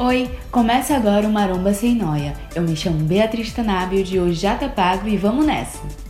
[0.00, 2.32] Oi, começa agora o Maromba Sem Noia.
[2.54, 6.07] Eu me chamo Beatriz Tanábio, de hoje já tá pago e vamos nessa!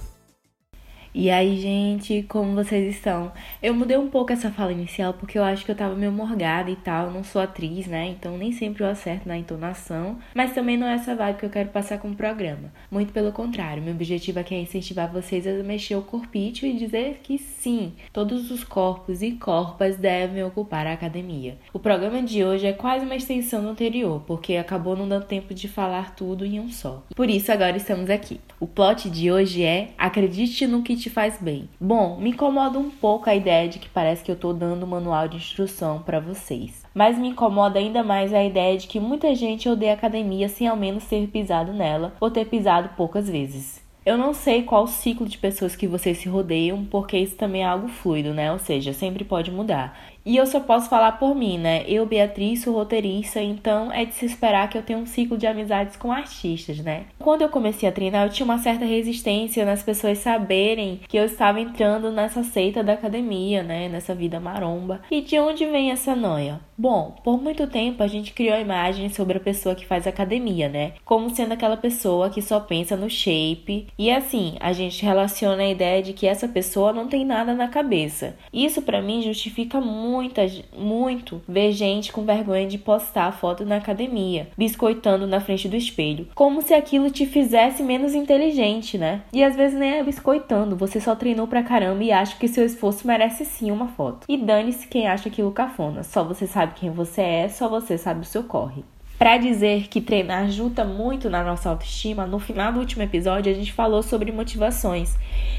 [1.14, 3.32] E aí, gente, como vocês estão?
[3.62, 6.70] Eu mudei um pouco essa fala inicial porque eu acho que eu tava meio morgada
[6.70, 7.10] e tal.
[7.10, 8.08] Não sou atriz, né?
[8.08, 10.18] Então nem sempre eu acerto na entonação.
[10.34, 12.72] Mas também não é essa vibe que eu quero passar com o programa.
[12.90, 17.20] Muito pelo contrário, meu objetivo aqui é incentivar vocês a mexer o corpício e dizer
[17.22, 21.56] que sim, todos os corpos e corpas devem ocupar a academia.
[21.72, 25.54] O programa de hoje é quase uma extensão do anterior, porque acabou não dando tempo
[25.54, 27.02] de falar tudo em um só.
[27.14, 28.40] Por isso, agora estamos aqui.
[28.60, 31.68] O plot de hoje é Acredite no que te te faz bem.
[31.80, 34.88] Bom, me incomoda um pouco a ideia de que parece que eu estou dando um
[34.88, 36.84] manual de instrução para vocês.
[36.94, 40.76] Mas me incomoda ainda mais a ideia de que muita gente odeia academia sem ao
[40.76, 43.82] menos ter pisado nela ou ter pisado poucas vezes.
[44.04, 47.62] Eu não sei qual o ciclo de pessoas que vocês se rodeiam, porque isso também
[47.62, 48.50] é algo fluido, né?
[48.52, 49.98] Ou seja, sempre pode mudar.
[50.28, 51.84] E eu só posso falar por mim, né?
[51.88, 55.46] Eu, Beatriz, sou roteirista, então é de se esperar que eu tenha um ciclo de
[55.46, 57.06] amizades com artistas, né?
[57.18, 61.24] Quando eu comecei a treinar, eu tinha uma certa resistência nas pessoas saberem que eu
[61.24, 63.88] estava entrando nessa seita da academia, né?
[63.88, 65.00] Nessa vida maromba.
[65.10, 66.60] E de onde vem essa noia?
[66.76, 70.68] Bom, por muito tempo a gente criou a imagem sobre a pessoa que faz academia,
[70.68, 70.92] né?
[71.06, 73.88] Como sendo aquela pessoa que só pensa no shape.
[73.98, 77.66] E assim, a gente relaciona a ideia de que essa pessoa não tem nada na
[77.66, 78.36] cabeça.
[78.52, 80.42] Isso para mim justifica muito muita,
[80.76, 86.26] muito ver gente com vergonha de postar foto na academia, biscoitando na frente do espelho,
[86.34, 89.22] como se aquilo te fizesse menos inteligente, né?
[89.32, 92.66] E às vezes nem é biscoitando, você só treinou pra caramba e acha que seu
[92.66, 94.26] esforço merece sim uma foto.
[94.28, 98.22] E dane-se quem acha aquilo cafona, só você sabe quem você é, só você sabe
[98.22, 98.82] o seu corre.
[99.18, 103.54] Para dizer que treinar ajuda muito na nossa autoestima, no final do último episódio a
[103.54, 105.16] gente falou sobre motivações.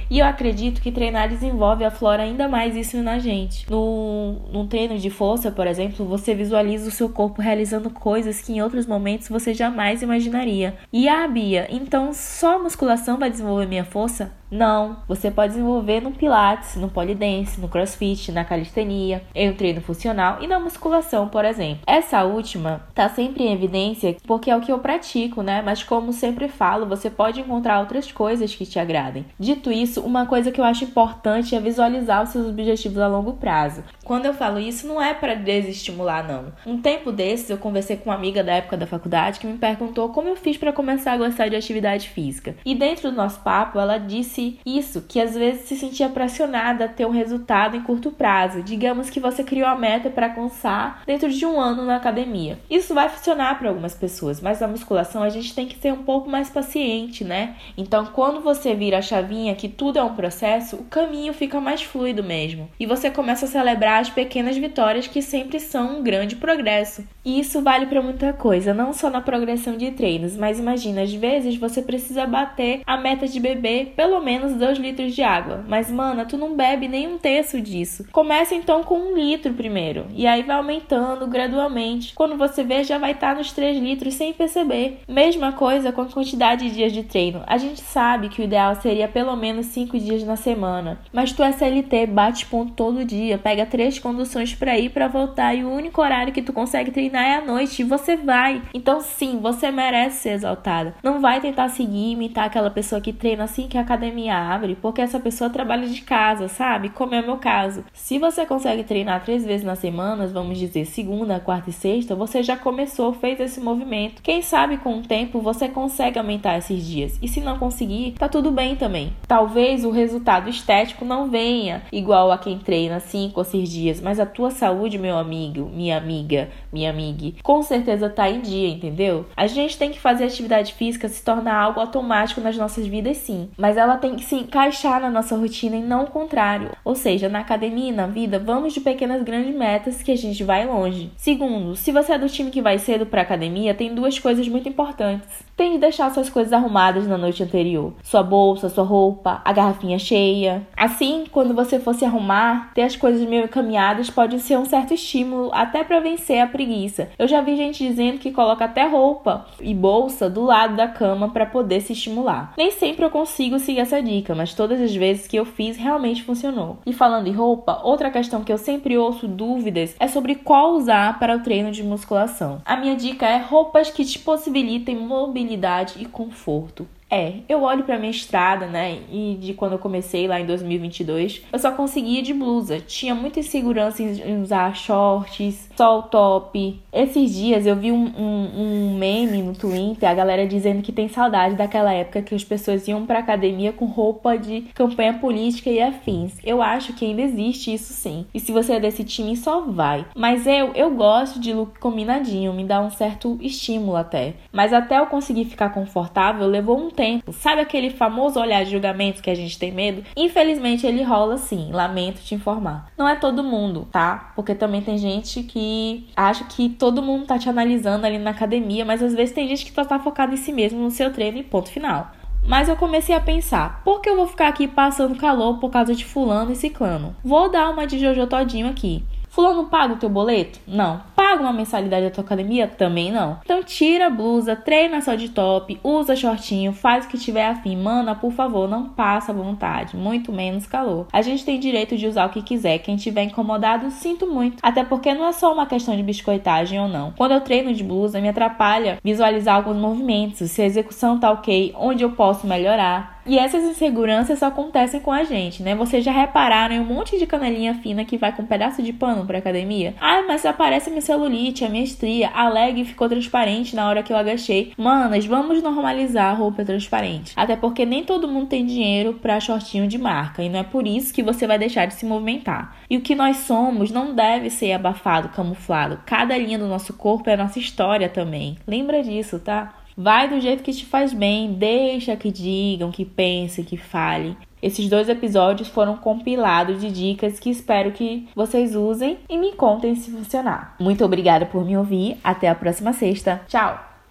[0.09, 3.69] E eu acredito que treinar desenvolve a flora ainda mais isso na gente.
[3.69, 8.53] No, num treino de força, por exemplo, você visualiza o seu corpo realizando coisas que
[8.53, 10.75] em outros momentos você jamais imaginaria.
[10.91, 14.31] E a ah, Bia, então só a musculação vai desenvolver minha força?
[14.51, 19.79] Não, você pode desenvolver no pilates, no polidense, no crossfit, na calistenia, em um treino
[19.79, 21.83] funcional e na musculação, por exemplo.
[21.85, 25.61] Essa última tá sempre em evidência porque é o que eu pratico, né?
[25.61, 29.25] Mas como sempre falo, você pode encontrar outras coisas que te agradem.
[29.39, 33.33] Dito isso, uma coisa que eu acho importante é visualizar os seus objetivos a longo
[33.33, 33.83] prazo.
[34.03, 36.51] Quando eu falo isso, não é para desestimular, não.
[36.65, 40.09] Um tempo desses, eu conversei com uma amiga da época da faculdade que me perguntou
[40.09, 42.55] como eu fiz para começar a gostar de atividade física.
[42.65, 46.87] E dentro do nosso papo, ela disse isso, que às vezes se sentia pressionada a
[46.87, 48.63] ter um resultado em curto prazo.
[48.63, 52.59] Digamos que você criou a meta para alcançar dentro de um ano na academia.
[52.69, 56.03] Isso vai funcionar para algumas pessoas, mas na musculação a gente tem que ser um
[56.03, 57.55] pouco mais paciente, né?
[57.77, 61.81] Então, quando você vira a chavinha que tudo é um processo, o caminho fica mais
[61.81, 62.69] fluido mesmo.
[62.79, 67.03] E você começa a celebrar as pequenas vitórias que sempre são um grande progresso.
[67.23, 71.13] E isso vale para muita coisa, não só na progressão de treinos, mas imagina, às
[71.13, 75.63] vezes você precisa bater a meta de beber pelo menos 2 litros de água.
[75.67, 78.05] Mas, mana, tu não bebe nem um terço disso.
[78.11, 80.05] Começa então com um litro primeiro.
[80.13, 82.13] E aí vai aumentando gradualmente.
[82.13, 84.99] Quando você vê, já vai estar tá nos 3 litros sem perceber.
[85.07, 87.43] Mesma coisa com a quantidade de dias de treino.
[87.47, 90.99] A gente sabe que o ideal seria pelo menos 5 dias na semana.
[91.13, 95.55] Mas tu é CLT, bate ponto todo dia, pega três conduções para ir para voltar
[95.55, 98.61] e o único horário que tu consegue treinar é à noite e você vai.
[98.73, 100.95] Então sim, você merece ser exaltada.
[101.01, 105.01] Não vai tentar seguir imitar aquela pessoa que treina assim que a academia abre porque
[105.01, 106.89] essa pessoa trabalha de casa, sabe?
[106.89, 107.85] Como é o meu caso.
[107.93, 112.43] Se você consegue treinar três vezes na semana, vamos dizer segunda, quarta e sexta, você
[112.43, 114.21] já começou, fez esse movimento.
[114.21, 117.17] Quem sabe com o tempo você consegue aumentar esses dias.
[117.21, 119.13] E se não conseguir, tá tudo bem também.
[119.25, 124.19] Talvez o resultado estético não venha igual a quem treina cinco ou seis dias, mas
[124.19, 129.25] a tua saúde, meu amigo, minha amiga, minha amiga, com certeza tá em dia, entendeu?
[129.35, 133.49] A gente tem que fazer atividade física se tornar algo automático nas nossas vidas, sim,
[133.57, 136.71] mas ela tem que se encaixar na nossa rotina e não o contrário.
[136.83, 140.43] Ou seja, na academia e na vida, vamos de pequenas grandes metas que a gente
[140.43, 141.11] vai longe.
[141.17, 144.67] Segundo, se você é do time que vai cedo para academia, tem duas coisas muito
[144.67, 145.27] importantes.
[145.55, 147.93] Tem de deixar suas coisas arrumadas na noite anterior.
[148.03, 150.67] Sua bolsa, sua roupa, a garrafinha cheia.
[150.77, 154.93] Assim, quando você for se arrumar, ter as coisas meio encaminhadas pode ser um certo
[154.93, 157.09] estímulo até para vencer a preguiça.
[157.17, 161.29] Eu já vi gente dizendo que coloca até roupa e bolsa do lado da cama
[161.29, 162.53] para poder se estimular.
[162.55, 166.21] Nem sempre eu consigo seguir essa dica, mas todas as vezes que eu fiz realmente
[166.21, 166.77] funcionou.
[166.85, 171.17] E falando em roupa, outra questão que eu sempre ouço dúvidas é sobre qual usar
[171.17, 172.61] para o treino de musculação.
[172.63, 176.87] A minha dica é roupas que te possibilitem mobilidade e conforto.
[177.09, 178.99] É, eu olho pra minha estrada, né?
[179.11, 182.79] E de quando eu comecei lá em 2022, eu só conseguia de blusa.
[182.79, 186.79] Tinha muita insegurança em usar shorts, só o top.
[186.91, 191.07] Esses dias eu vi um, um, um meme no Twitter, a galera dizendo que tem
[191.07, 195.81] saudade daquela época que as pessoas iam pra academia com roupa de campanha política e
[195.81, 196.33] afins.
[196.43, 198.25] Eu acho que ainda existe isso sim.
[198.33, 200.05] E se você é desse time, só vai.
[200.15, 204.33] Mas eu, eu gosto de look combinadinho, me dá um certo estímulo até.
[204.51, 207.31] Mas até eu conseguir ficar confortável, levou um tempo.
[207.33, 210.03] Sabe aquele famoso olhar de julgamento que a gente tem medo?
[210.17, 212.91] Infelizmente ele rola sim, lamento te informar.
[212.97, 214.31] Não é todo mundo, tá?
[214.35, 218.85] Porque também tem gente que acha que todo mundo tá te analisando ali na academia,
[218.85, 221.37] mas às vezes tem gente que só tá focado em si mesmo, no seu treino
[221.37, 222.11] e ponto final.
[222.47, 225.93] Mas eu comecei a pensar, por que eu vou ficar aqui passando calor por causa
[225.93, 227.15] de fulano e ciclano?
[227.23, 229.03] Vou dar uma de Jojo todinho aqui.
[229.29, 230.59] Fulano paga o teu boleto?
[230.65, 231.01] Não.
[231.29, 232.67] Paga uma mensalidade da tua academia?
[232.67, 233.37] Também não.
[233.45, 237.77] Então tira a blusa, treina só de top, usa shortinho, faz o que tiver afim.
[237.77, 241.05] Mana, por favor, não passa vontade, muito menos calor.
[241.13, 242.79] A gente tem direito de usar o que quiser.
[242.79, 244.57] Quem tiver incomodado, sinto muito.
[244.63, 247.13] Até porque não é só uma questão de biscoitagem ou não.
[247.15, 251.75] Quando eu treino de blusa, me atrapalha visualizar alguns movimentos, se a execução tá ok,
[251.77, 253.18] onde eu posso melhorar.
[253.25, 255.75] E essas inseguranças só acontecem com a gente, né?
[255.75, 258.91] Vocês já repararam em um monte de canelinha fina que vai com um pedaço de
[258.91, 259.93] pano pra academia?
[259.99, 264.11] Ah, mas aparece minha celulite, a minha estria, a leg ficou transparente na hora que
[264.11, 264.73] eu agachei.
[264.77, 267.33] Manas, vamos normalizar a roupa transparente.
[267.35, 270.87] Até porque nem todo mundo tem dinheiro pra shortinho de marca, e não é por
[270.87, 272.75] isso que você vai deixar de se movimentar.
[272.89, 275.99] E o que nós somos não deve ser abafado, camuflado.
[276.05, 278.57] Cada linha do nosso corpo é a nossa história também.
[278.67, 279.73] Lembra disso, tá?
[280.01, 284.37] Vai do jeito que te faz bem, deixa que digam, que pensem, que falem.
[284.63, 289.95] Esses dois episódios foram compilados de dicas que espero que vocês usem e me contem
[289.95, 290.73] se funcionar.
[290.79, 292.17] Muito obrigada por me ouvir.
[292.23, 293.41] Até a próxima sexta.
[293.49, 293.88] Tchau!